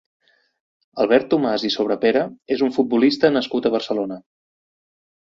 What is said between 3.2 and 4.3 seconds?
nascut a Barcelona.